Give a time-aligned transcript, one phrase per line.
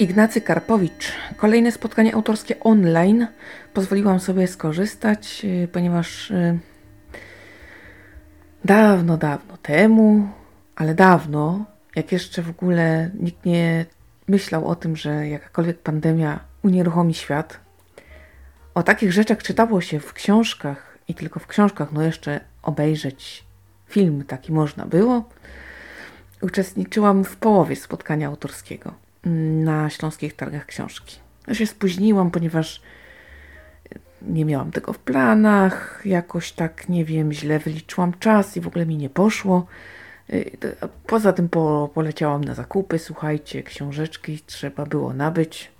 [0.00, 1.12] Ignacy Karpowicz.
[1.36, 3.26] Kolejne spotkanie autorskie online.
[3.74, 6.58] Pozwoliłam sobie skorzystać, y, ponieważ y,
[8.64, 10.28] dawno, dawno temu,
[10.76, 11.64] ale dawno,
[11.96, 13.86] jak jeszcze w ogóle nikt nie
[14.28, 17.60] myślał o tym, że jakakolwiek pandemia unieruchomi świat,
[18.74, 23.44] o takich rzeczach czytało się w książkach i tylko w książkach, no jeszcze obejrzeć
[23.86, 25.28] film taki można było.
[26.42, 29.09] Uczestniczyłam w połowie spotkania autorskiego
[29.64, 31.18] na Śląskich Targach Książki.
[31.46, 32.82] Ja się spóźniłam, ponieważ
[34.22, 38.86] nie miałam tego w planach, jakoś tak, nie wiem, źle wyliczyłam czas i w ogóle
[38.86, 39.66] mi nie poszło.
[40.30, 40.58] Y,
[41.06, 45.70] poza tym po, poleciałam na zakupy, słuchajcie, książeczki trzeba było nabyć,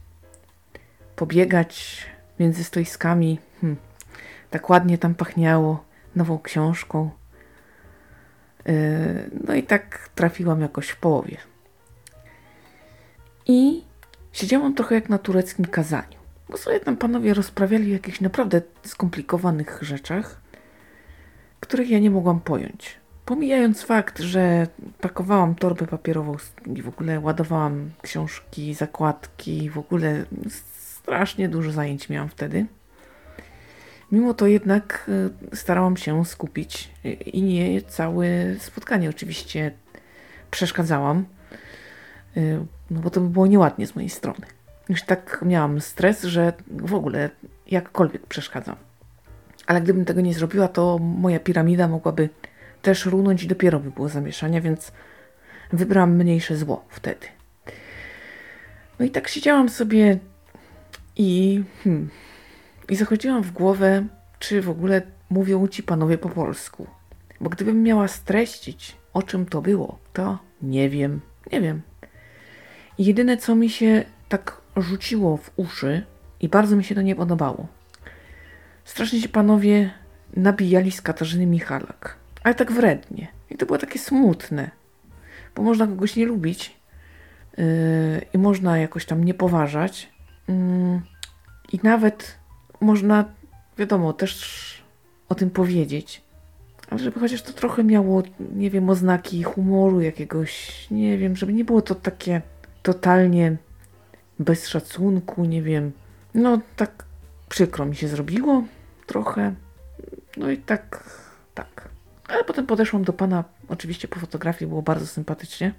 [1.16, 2.06] pobiegać
[2.40, 3.38] między stoiskami.
[3.60, 3.76] Hm,
[4.50, 5.84] tak ładnie tam pachniało
[6.16, 7.10] nową książką.
[8.68, 11.36] Y, no i tak trafiłam jakoś w połowie.
[13.50, 13.82] I
[14.32, 19.78] siedziałam trochę jak na tureckim kazaniu, bo sobie tam panowie rozprawiali o jakichś naprawdę skomplikowanych
[19.82, 20.40] rzeczach,
[21.60, 22.96] których ja nie mogłam pojąć.
[23.24, 24.66] Pomijając fakt, że
[25.00, 26.36] pakowałam torbę papierową
[26.74, 32.66] i w ogóle ładowałam książki, zakładki, w ogóle strasznie dużo zajęć miałam wtedy.
[34.12, 35.10] Mimo to jednak
[35.52, 36.90] y, starałam się skupić
[37.26, 38.26] i nie całe
[38.58, 39.72] spotkanie oczywiście
[40.50, 41.24] przeszkadzałam,
[42.90, 44.46] no bo to by było nieładnie z mojej strony.
[44.88, 47.30] Już tak miałam stres, że w ogóle
[47.66, 48.76] jakkolwiek przeszkadzam.
[49.66, 52.28] Ale gdybym tego nie zrobiła, to moja piramida mogłaby
[52.82, 54.92] też runąć i dopiero by było zamieszanie, więc
[55.72, 57.26] wybrałam mniejsze zło wtedy.
[58.98, 60.18] No i tak siedziałam sobie
[61.16, 62.08] i, hmm,
[62.88, 64.06] i zachodziłam w głowę,
[64.38, 66.86] czy w ogóle mówią ci panowie po polsku.
[67.40, 71.20] Bo gdybym miała streścić, o czym to było, to nie wiem,
[71.52, 71.82] nie wiem.
[72.98, 76.02] Jedyne, co mi się tak rzuciło w uszy
[76.40, 77.66] i bardzo mi się to nie podobało.
[78.84, 79.90] Strasznie się panowie
[80.36, 83.28] nabijali z Katarzyny Michalak, ale tak wrednie.
[83.50, 84.70] I to było takie smutne,
[85.54, 86.76] bo można kogoś nie lubić
[87.58, 87.64] yy,
[88.34, 90.08] i można jakoś tam nie poważać.
[90.48, 90.54] Yy,
[91.72, 92.38] I nawet
[92.80, 93.24] można,
[93.78, 94.82] wiadomo, też
[95.28, 96.22] o tym powiedzieć,
[96.90, 98.22] ale żeby chociaż to trochę miało,
[98.54, 102.42] nie wiem, oznaki humoru jakiegoś, nie wiem, żeby nie było to takie
[102.82, 103.56] totalnie
[104.38, 105.92] bez szacunku, nie wiem.
[106.34, 107.04] No tak
[107.48, 108.64] przykro mi się zrobiło
[109.06, 109.54] trochę.
[110.36, 111.04] No i tak,
[111.54, 111.88] tak.
[112.28, 115.72] Ale potem podeszłam do pana, oczywiście po fotografii było bardzo sympatycznie.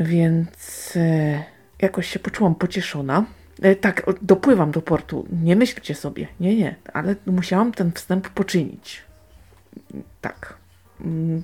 [0.00, 1.44] Więc e,
[1.78, 3.24] jakoś się poczułam pocieszona.
[3.62, 5.26] E, tak, dopływam do portu.
[5.42, 6.28] Nie myślcie sobie.
[6.40, 6.76] Nie, nie.
[6.92, 9.02] Ale musiałam ten wstęp poczynić.
[10.20, 10.56] Tak.
[11.00, 11.42] Mm.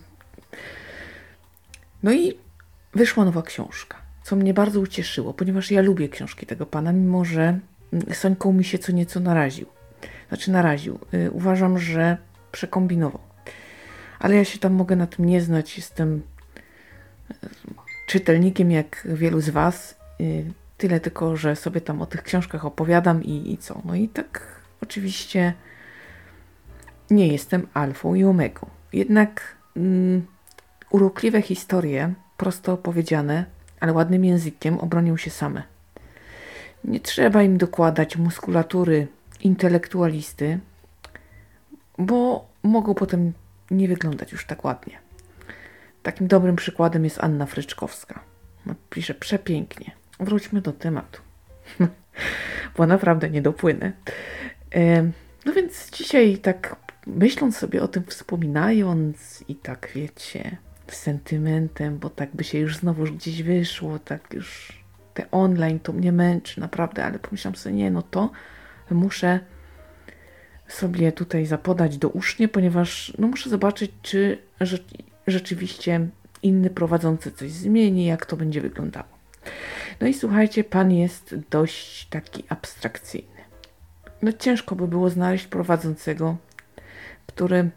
[2.02, 2.38] No i
[2.94, 7.58] wyszła nowa książka, co mnie bardzo ucieszyło, ponieważ ja lubię książki tego pana, mimo że
[8.12, 9.66] Sońką mi się co nieco naraził.
[10.28, 10.98] Znaczy naraził.
[11.14, 12.16] Y, uważam, że
[12.52, 13.20] przekombinował.
[14.18, 15.76] Ale ja się tam mogę na tym nie znać.
[15.76, 16.22] Jestem
[17.30, 17.34] y,
[18.06, 19.96] czytelnikiem jak wielu z Was.
[20.20, 23.82] Y, tyle tylko, że sobie tam o tych książkach opowiadam i, i co.
[23.84, 25.54] No i tak oczywiście
[27.10, 28.66] nie jestem alfą i omegą.
[28.92, 30.26] Jednak mm,
[30.90, 33.44] urokliwe historie prosto opowiedziane,
[33.80, 35.62] ale ładnym językiem obronią się same.
[36.84, 39.06] Nie trzeba im dokładać muskulatury
[39.40, 40.58] intelektualisty,
[41.98, 43.32] bo mogą potem
[43.70, 44.98] nie wyglądać już tak ładnie.
[46.02, 48.20] Takim dobrym przykładem jest Anna Fryczkowska.
[48.66, 49.90] No, pisze przepięknie.
[50.20, 51.20] Wróćmy do tematu,
[52.76, 53.92] bo naprawdę nie dopłynę.
[55.46, 56.76] No więc dzisiaj tak
[57.06, 60.56] myśląc sobie o tym, wspominając i tak wiecie,
[60.94, 64.80] sentymentem, bo tak by się już znowu gdzieś wyszło, tak już
[65.14, 68.30] te online to mnie męczy naprawdę, ale pomyślałam sobie, nie, no to
[68.90, 69.40] muszę
[70.68, 74.38] sobie tutaj zapodać do usznie, ponieważ no muszę zobaczyć, czy
[75.26, 76.08] rzeczywiście
[76.42, 79.08] inny prowadzący coś zmieni, jak to będzie wyglądało.
[80.00, 83.40] No i słuchajcie, pan jest dość taki abstrakcyjny.
[84.22, 86.36] No ciężko by było znaleźć prowadzącego,
[87.26, 87.70] który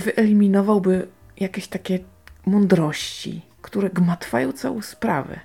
[0.00, 1.98] wyeliminowałby jakieś takie
[2.46, 5.40] mądrości, które gmatwają całą sprawę.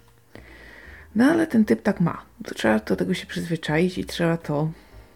[1.15, 2.25] No ale ten typ tak ma.
[2.43, 4.71] To trzeba do tego się przyzwyczaić i trzeba to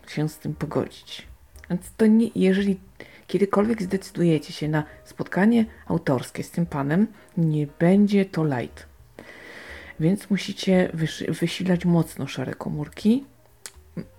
[0.08, 1.28] się z tym pogodzić.
[1.70, 2.80] Więc to nie, jeżeli
[3.28, 7.08] kiedykolwiek zdecydujecie się na spotkanie autorskie z tym panem,
[7.38, 8.86] nie będzie to light.
[10.00, 10.92] Więc musicie
[11.30, 13.26] wysilać mocno szare komórki.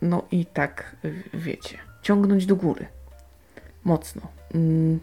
[0.03, 0.97] No i tak,
[1.35, 2.87] wiecie, ciągnąć do góry.
[3.85, 4.23] Mocno.
[4.55, 5.01] Mm.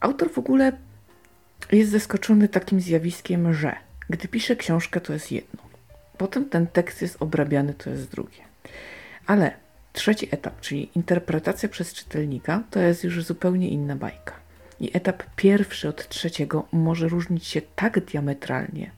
[0.00, 0.72] Autor w ogóle
[1.72, 3.76] jest zaskoczony takim zjawiskiem, że
[4.10, 5.60] Gdy piszę książkę, to jest jedno.
[6.18, 8.42] Potem ten tekst jest obrabiany, to jest drugie.
[9.26, 9.52] Ale
[9.92, 14.34] trzeci etap, czyli interpretacja przez czytelnika, to jest już zupełnie inna bajka.
[14.80, 18.90] I etap pierwszy od trzeciego może różnić się tak diametralnie,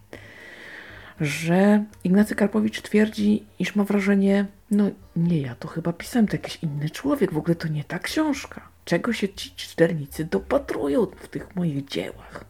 [1.22, 6.58] że Ignacy Karpowicz twierdzi, iż ma wrażenie, no nie ja, to chyba pisałem to jakiś
[6.62, 8.68] inny człowiek, w ogóle to nie ta książka.
[8.84, 12.44] Czego się ci czytelnicy dopatrują w tych moich dziełach?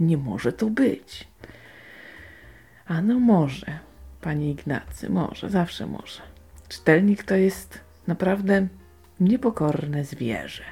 [0.00, 1.28] Nie może to być.
[2.86, 3.78] A no może,
[4.20, 6.22] panie Ignacy, może, zawsze może.
[6.68, 8.68] Czytelnik to jest naprawdę
[9.20, 10.64] niepokorne zwierzę,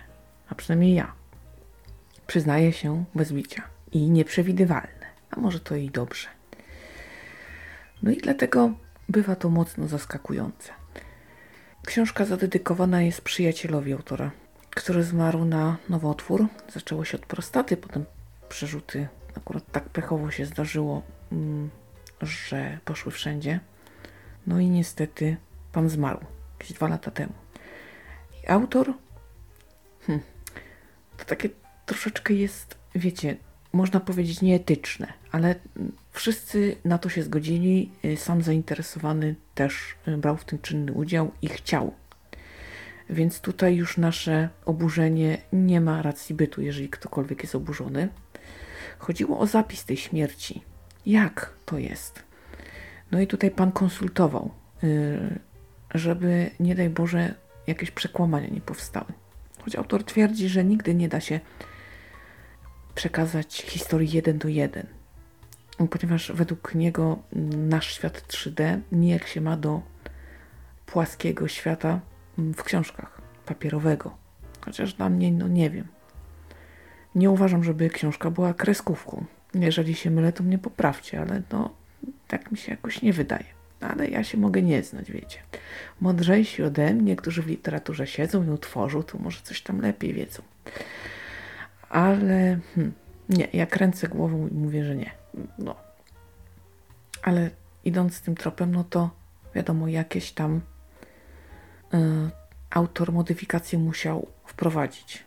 [0.48, 1.12] a przynajmniej ja.
[2.26, 3.62] Przyznaję się bez bicia
[3.92, 6.28] i nieprzewidywalne, a może to i dobrze.
[8.02, 8.70] No i dlatego
[9.08, 10.72] bywa to mocno zaskakujące.
[11.86, 14.30] Książka zadedykowana jest przyjacielowi autora,
[14.70, 16.46] który zmarł na nowotwór.
[16.72, 18.04] Zaczęło się od prostaty, potem
[18.48, 19.08] przerzuty.
[19.36, 21.02] Akurat tak pechowo się zdarzyło,
[21.32, 21.70] mm,
[22.22, 23.60] że poszły wszędzie.
[24.46, 25.36] No i niestety
[25.72, 26.20] pan zmarł
[26.58, 27.32] jakieś dwa lata temu.
[28.44, 28.94] I autor,
[30.06, 30.24] hmm,
[31.16, 31.48] to takie
[31.86, 33.36] troszeczkę jest, wiecie,
[33.72, 35.54] można powiedzieć nieetyczne, ale
[36.12, 37.90] wszyscy na to się zgodzili.
[38.16, 41.94] Sam zainteresowany też brał w tym czynny udział i chciał.
[43.10, 48.08] Więc tutaj już nasze oburzenie nie ma racji bytu, jeżeli ktokolwiek jest oburzony.
[48.98, 50.62] Chodziło o zapis tej śmierci.
[51.06, 52.22] Jak to jest?
[53.10, 54.50] No i tutaj pan konsultował,
[54.84, 55.38] y,
[55.94, 57.34] żeby nie daj Boże
[57.66, 59.12] jakieś przekłamania nie powstały.
[59.64, 61.40] Choć autor twierdzi, że nigdy nie da się
[62.94, 64.86] przekazać historii jeden do jeden,
[65.88, 67.18] ponieważ według niego
[67.56, 69.82] nasz świat 3D nijak się ma do
[70.86, 72.00] płaskiego świata
[72.38, 74.16] w książkach papierowego.
[74.64, 75.86] Chociaż dla mnie, no nie wiem.
[77.14, 79.24] Nie uważam, żeby książka była kreskówką.
[79.54, 81.74] Jeżeli się mylę, to mnie poprawcie, ale no
[82.28, 83.44] tak mi się jakoś nie wydaje.
[83.80, 85.38] Ale ja się mogę nie znać, wiecie.
[86.00, 90.42] Mądrzejsi ode mnie, którzy w literaturze siedzą i utworzą, to może coś tam lepiej wiedzą
[91.92, 92.92] ale hmm,
[93.28, 95.10] nie, ja kręcę głową i mówię, że nie.
[95.58, 95.76] No.
[97.22, 97.50] Ale
[97.84, 99.10] idąc tym tropem, no to
[99.54, 100.60] wiadomo, jakieś tam
[101.94, 102.30] y,
[102.70, 105.24] autor modyfikacje musiał wprowadzić,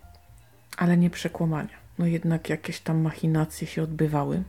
[0.78, 1.86] ale nie przekłamania.
[2.00, 4.44] No jednak jakieś tam machinacje się odbywały.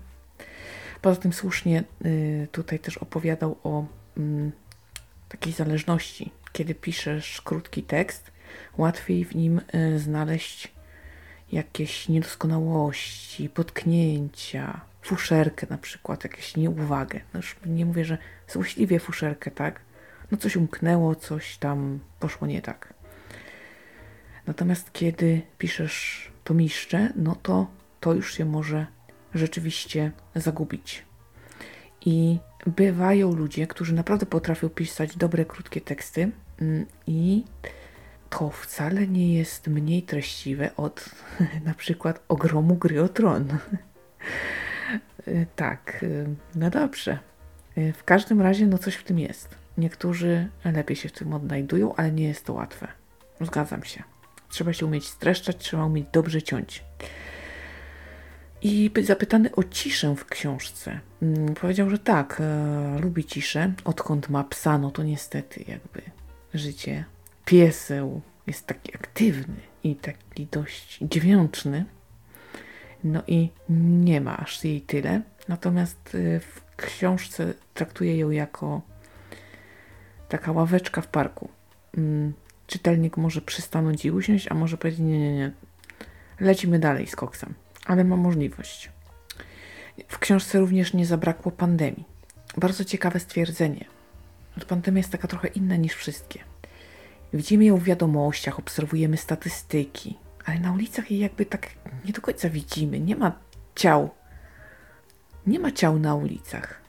[1.02, 3.84] Poza tym słusznie y, tutaj też opowiadał o
[4.18, 4.50] y,
[5.28, 6.32] takiej zależności.
[6.52, 8.30] Kiedy piszesz krótki tekst,
[8.78, 10.72] łatwiej w nim y, znaleźć
[11.52, 17.20] jakieś niedoskonałości, potknięcia, fuszerkę na przykład, jakieś nieuwagę.
[17.34, 18.18] No już nie mówię, że
[18.48, 19.80] złośliwie fuszerkę, tak?
[20.30, 22.94] No coś umknęło, coś tam poszło nie tak.
[24.46, 27.66] Natomiast kiedy piszesz to miszcze, no to
[28.00, 28.86] to już się może
[29.34, 31.04] rzeczywiście zagubić.
[32.00, 36.30] I bywają ludzie, którzy naprawdę potrafią pisać dobre, krótkie teksty
[36.60, 37.44] mm, i
[38.30, 41.10] to wcale nie jest mniej treściwe od
[41.64, 43.58] na przykład ogromu gry o tron.
[45.56, 46.04] Tak,
[46.54, 47.18] no dobrze.
[47.76, 49.48] W każdym razie, no coś w tym jest.
[49.78, 52.88] Niektórzy lepiej się w tym odnajdują, ale nie jest to łatwe.
[53.40, 54.02] Zgadzam się.
[54.48, 56.84] Trzeba się umieć streszczać, trzeba umieć dobrze ciąć.
[58.62, 61.00] I być zapytany o ciszę w książce.
[61.22, 63.72] Mm, powiedział, że tak, e, lubi ciszę.
[63.84, 66.02] Odkąd ma psa, no to niestety jakby
[66.54, 67.04] życie
[67.44, 71.84] pieseł jest taki aktywny i taki dość dźwięczny.
[73.04, 75.22] No i nie ma aż jej tyle.
[75.48, 78.80] Natomiast y, w książce traktuje ją jako
[80.28, 81.48] taka ławeczka w parku.
[81.96, 82.32] Mm,
[82.66, 85.52] czytelnik może przystanąć i usiąść, a może powiedzieć nie, nie, nie.
[86.40, 87.54] Lecimy dalej z koksem.
[87.86, 88.90] Ale ma możliwość.
[90.08, 92.04] W książce również nie zabrakło pandemii.
[92.56, 93.84] Bardzo ciekawe stwierdzenie.
[94.68, 96.40] Pandemia jest taka trochę inna niż wszystkie.
[97.32, 101.68] Widzimy ją w wiadomościach, obserwujemy statystyki, ale na ulicach jej jakby tak
[102.04, 103.00] nie do końca widzimy.
[103.00, 103.32] Nie ma
[103.74, 104.10] ciał.
[105.46, 106.80] Nie ma ciał na ulicach.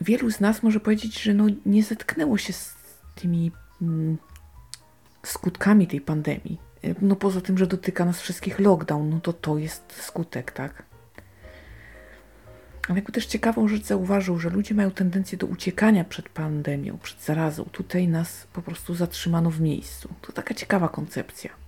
[0.00, 2.74] Wielu z nas może powiedzieć, że no nie zetknęło się z
[3.14, 4.18] tymi mm,
[5.26, 6.60] skutkami tej pandemii.
[7.02, 10.82] No poza tym, że dotyka nas wszystkich lockdown, no to to jest skutek, tak?
[12.88, 17.22] Ale jakby też ciekawą rzecz zauważył, że ludzie mają tendencję do uciekania przed pandemią, przed
[17.22, 17.64] zarazą.
[17.64, 20.08] Tutaj nas po prostu zatrzymano w miejscu.
[20.20, 21.59] To taka ciekawa koncepcja.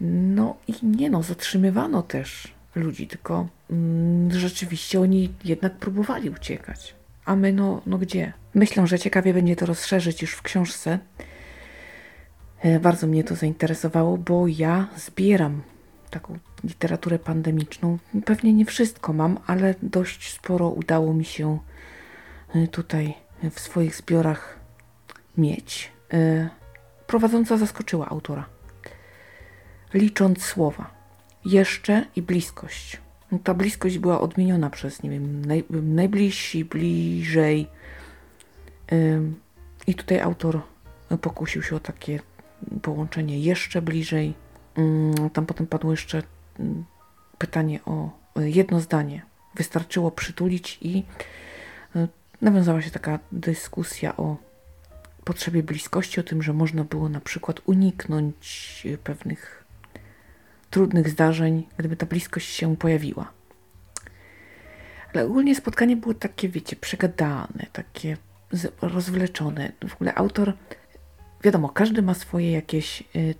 [0.00, 6.94] No i nie no, zatrzymywano też ludzi, tylko mm, rzeczywiście oni jednak próbowali uciekać.
[7.24, 8.32] A my no, no gdzie?
[8.54, 10.98] Myślę, że ciekawie będzie to rozszerzyć już w książce.
[12.60, 15.62] E, bardzo mnie to zainteresowało, bo ja zbieram
[16.10, 17.98] taką literaturę pandemiczną.
[18.24, 21.58] Pewnie nie wszystko mam, ale dość sporo udało mi się
[22.56, 23.14] y, tutaj
[23.50, 24.58] w swoich zbiorach
[25.38, 25.92] mieć.
[26.14, 26.48] Y,
[27.06, 28.46] prowadząca zaskoczyła autora.
[29.94, 30.90] Licząc słowa,
[31.44, 33.00] jeszcze i bliskość.
[33.32, 37.66] No, ta bliskość była odmieniona przez, nie wiem, naj, najbliżsi, bliżej.
[39.86, 40.60] I tutaj autor
[41.20, 42.20] pokusił się o takie
[42.82, 44.34] połączenie jeszcze bliżej.
[45.32, 46.22] Tam potem padło jeszcze
[47.38, 49.22] pytanie o jedno zdanie.
[49.54, 51.04] Wystarczyło przytulić i
[51.96, 52.08] e,
[52.40, 54.36] nawiązała się taka dyskusja o
[55.24, 59.59] potrzebie bliskości, o tym, że można było na przykład uniknąć pewnych
[60.70, 63.32] trudnych zdarzeń, gdyby ta bliskość się pojawiła.
[65.14, 68.16] Ale ogólnie spotkanie było takie, wiecie, przegadane, takie
[68.82, 69.72] rozwleczone.
[69.88, 70.52] W ogóle autor,
[71.44, 73.34] wiadomo, każdy ma swoje jakieś y,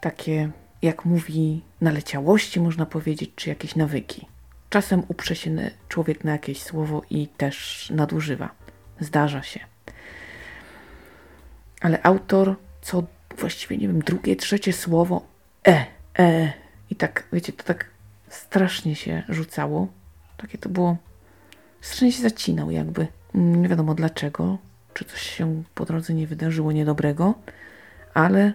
[0.00, 0.50] takie,
[0.82, 4.26] jak mówi, naleciałości, można powiedzieć, czy jakieś nawyki.
[4.70, 8.50] Czasem uprze się człowiek na jakieś słowo i też nadużywa.
[9.00, 9.60] Zdarza się.
[11.80, 13.02] Ale autor, co
[13.38, 15.26] właściwie, nie wiem, drugie, trzecie słowo,
[15.68, 16.52] e, e,
[16.90, 17.84] i tak, wiecie, to tak
[18.28, 19.88] strasznie się rzucało.
[20.36, 20.96] Takie to było,
[21.80, 23.06] strasznie się zacinał jakby.
[23.34, 24.58] Nie wiadomo dlaczego,
[24.94, 27.34] czy coś się po drodze nie wydarzyło niedobrego,
[28.14, 28.52] ale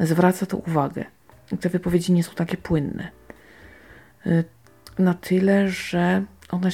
[0.00, 1.04] zwraca to uwagę.
[1.60, 3.10] Te wypowiedzi nie są takie płynne.
[4.26, 4.44] Y,
[4.98, 6.70] na tyle, że one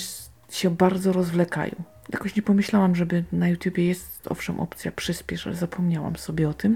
[0.51, 1.75] się bardzo rozwlekają.
[2.13, 6.73] Jakoś nie pomyślałam, żeby na YouTubie jest owszem opcja przyspiesz, ale zapomniałam sobie o tym.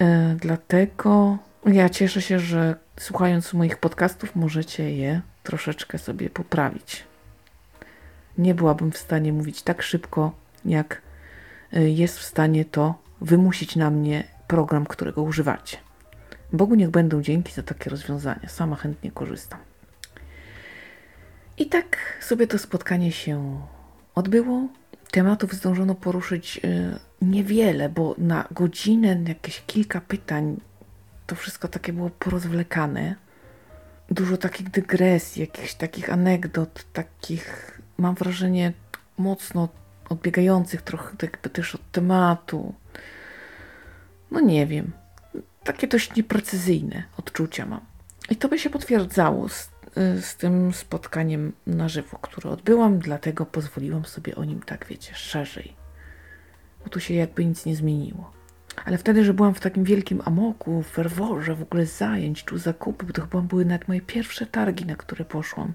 [0.00, 0.04] Y,
[0.40, 7.04] dlatego ja cieszę się, że słuchając moich podcastów możecie je troszeczkę sobie poprawić.
[8.38, 10.32] Nie byłabym w stanie mówić tak szybko,
[10.64, 11.02] jak
[11.76, 15.76] y, jest w stanie to wymusić na mnie program, którego używacie.
[16.52, 18.48] Bogu niech będą dzięki za takie rozwiązania.
[18.48, 19.60] Sama chętnie korzystam.
[21.58, 23.60] I tak sobie to spotkanie się
[24.14, 24.68] odbyło.
[25.10, 30.56] Tematów zdążono poruszyć y, niewiele, bo na godzinę jakieś kilka pytań
[31.26, 33.14] to wszystko takie było porozwlekane.
[34.10, 38.72] Dużo takich dygresji, jakichś takich anegdot, takich, mam wrażenie,
[39.18, 39.68] mocno
[40.08, 42.74] odbiegających trochę jakby też od tematu.
[44.30, 44.92] No nie wiem.
[45.64, 47.80] Takie dość nieprecyzyjne odczucia mam.
[48.30, 49.70] I to by się potwierdzało z,
[50.20, 55.74] z tym spotkaniem na żywo, które odbyłam, dlatego pozwoliłam sobie o nim tak, wiecie, szerzej.
[56.84, 58.35] Bo tu się jakby nic nie zmieniło.
[58.84, 63.12] Ale wtedy, że byłam w takim wielkim amoku, ferworze, w ogóle zajęć, tu zakupy, bo
[63.12, 65.72] to chyba były nawet moje pierwsze targi, na które poszłam.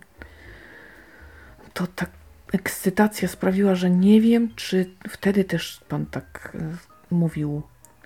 [1.74, 2.10] To tak
[2.54, 7.62] ekscytacja sprawiła, że nie wiem, czy wtedy też pan tak e, mówił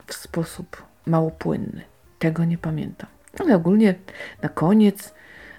[0.07, 1.81] w sposób mało płynny.
[2.19, 3.09] Tego nie pamiętam.
[3.39, 3.95] Ale ogólnie
[4.41, 5.13] na koniec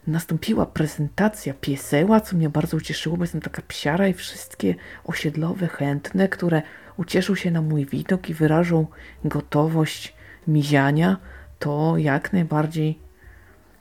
[0.07, 4.75] nastąpiła prezentacja pieseła, co mnie bardzo ucieszyło, bo jestem taka psiara i wszystkie
[5.05, 6.63] osiedlowe chętne, które
[6.97, 8.87] ucieszą się na mój widok i wyrażą
[9.25, 10.15] gotowość
[10.49, 11.17] miziania,
[11.59, 12.99] to jak najbardziej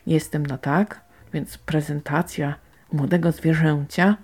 [0.07, 1.01] jestem na tak.
[1.33, 2.55] Więc prezentacja
[2.91, 4.17] młodego zwierzęcia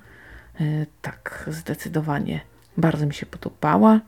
[0.61, 2.41] E, tak, zdecydowanie
[2.77, 3.99] bardzo mi się podobała.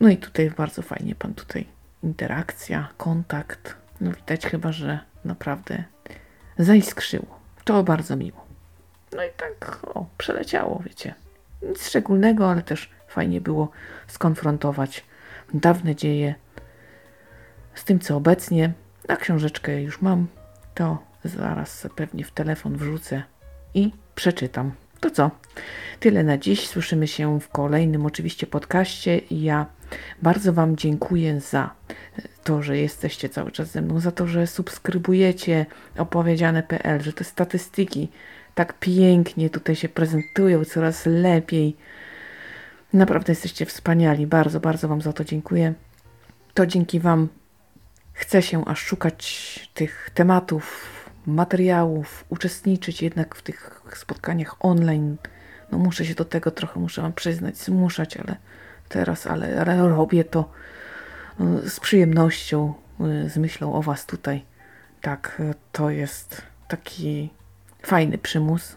[0.00, 1.66] No i tutaj bardzo fajnie pan tutaj
[2.02, 3.76] interakcja, kontakt.
[4.00, 5.84] No widać chyba, że naprawdę
[6.58, 7.40] zaiskrzyło.
[7.64, 8.44] To bardzo miło.
[9.16, 11.14] No i tak o, przeleciało, wiecie.
[11.62, 13.70] Nic szczególnego, ale też fajnie było
[14.06, 15.04] skonfrontować
[15.54, 16.34] dawne dzieje
[17.74, 18.72] z tym, co obecnie.
[19.08, 20.26] Na książeczkę już mam,
[20.74, 23.22] to zaraz pewnie w telefon wrzucę
[23.74, 24.72] i przeczytam.
[25.00, 25.30] To co?
[26.00, 26.68] Tyle na dziś.
[26.68, 29.20] Słyszymy się w kolejnym oczywiście podcaście.
[29.30, 29.66] Ja
[30.22, 31.70] bardzo Wam dziękuję za
[32.44, 35.66] to, że jesteście cały czas ze mną, za to, że subskrybujecie
[35.98, 38.08] opowiedziane.pl, że te statystyki
[38.54, 41.76] tak pięknie tutaj się prezentują, coraz lepiej.
[42.94, 44.26] Naprawdę jesteście wspaniali.
[44.26, 45.74] Bardzo, bardzo Wam za to dziękuję.
[46.54, 47.28] To dzięki Wam
[48.12, 50.94] chcę się aż szukać tych tematów,
[51.26, 55.16] materiałów, uczestniczyć jednak w tych spotkaniach online.
[55.72, 58.36] No muszę się do tego trochę, muszę wam przyznać, zmuszać, ale
[58.88, 60.50] teraz, ale, ale robię to
[61.40, 64.44] e, z przyjemnością, e, z myślą o was tutaj.
[65.00, 67.30] Tak, e, to jest taki
[67.82, 68.76] fajny przymus.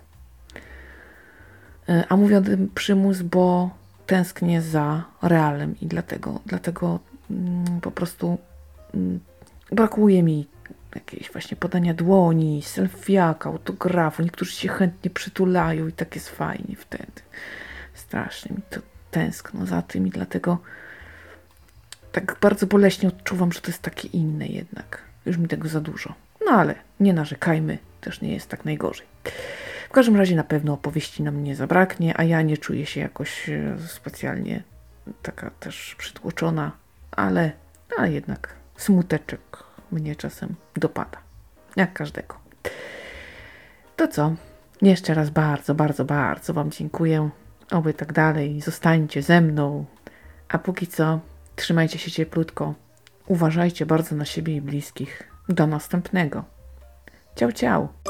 [2.10, 3.70] A mówię o tym przymus, bo
[4.08, 7.00] tęsknię za realem i dlatego, dlatego
[7.32, 8.38] mm, po prostu
[8.94, 9.20] mm,
[9.72, 10.48] brakuje mi
[10.96, 14.24] jakieś właśnie podania dłoni, selfiaka, autografu.
[14.24, 17.22] Niektórzy się chętnie przytulają i tak jest fajnie wtedy.
[17.94, 18.80] Strasznie mi to
[19.12, 20.58] tęskno za tym i dlatego
[22.12, 25.02] tak bardzo boleśnie odczuwam, że to jest takie inne jednak.
[25.26, 26.14] Już mi tego za dużo.
[26.46, 29.08] No ale nie narzekajmy, też nie jest tak najgorzej.
[29.98, 33.78] Każdym razie na pewno opowieści nam nie zabraknie, a ja nie czuję się jakoś e,
[33.88, 34.64] specjalnie
[35.22, 36.72] taka też przytłoczona,
[37.12, 37.52] ale,
[37.98, 41.18] ale jednak smuteczek mnie czasem dopada.
[41.76, 42.36] Jak każdego.
[43.96, 44.36] To co?
[44.82, 47.30] Jeszcze raz bardzo, bardzo, bardzo Wam dziękuję.
[47.72, 48.62] Oby tak dalej.
[48.62, 49.86] Zostańcie ze mną.
[50.50, 51.20] A póki co,
[51.56, 52.74] trzymajcie się cieplutko.
[53.28, 55.24] Uważajcie bardzo na siebie i bliskich.
[55.50, 56.44] Do następnego.
[57.36, 58.07] Ciao, ciao.